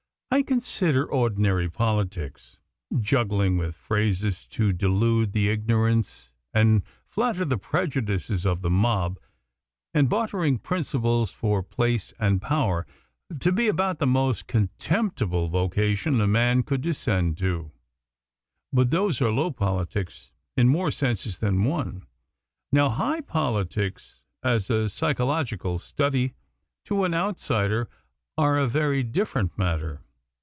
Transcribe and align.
"I 0.33 0.43
consider 0.43 1.03
ordinary 1.05 1.69
politics 1.69 2.57
juggling 2.97 3.57
with 3.57 3.75
phrases 3.75 4.47
to 4.47 4.71
delude 4.71 5.33
the 5.33 5.49
ignorance 5.49 6.31
and 6.53 6.83
flatter 7.05 7.43
the 7.43 7.57
prejudices 7.57 8.45
of 8.45 8.61
the 8.61 8.69
mob, 8.69 9.19
and 9.93 10.09
bartering 10.09 10.57
principles 10.57 11.31
for 11.33 11.61
place 11.61 12.13
and 12.17 12.41
power 12.41 12.87
to 13.41 13.51
be 13.51 13.67
about 13.67 13.99
the 13.99 14.07
most 14.07 14.47
contemptible 14.47 15.49
vocation 15.49 16.21
a 16.21 16.27
man 16.27 16.63
can 16.63 16.79
descend 16.79 17.37
to, 17.39 17.73
but 18.71 18.89
those 18.89 19.19
are 19.21 19.33
low 19.33 19.51
politics 19.51 20.31
in 20.55 20.69
more 20.69 20.91
senses 20.91 21.39
than 21.39 21.65
one. 21.65 22.05
Now 22.71 22.87
high 22.87 23.19
politics, 23.19 24.23
as 24.43 24.69
a 24.69 24.87
psychological 24.87 25.77
study, 25.77 26.35
to 26.85 27.03
an 27.03 27.13
outsider 27.13 27.89
are 28.37 28.57
a 28.57 28.65
very 28.65 29.03
different 29.03 29.57
matter. 29.57 29.99